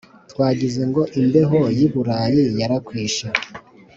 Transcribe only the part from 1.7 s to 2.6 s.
y’iBurayi,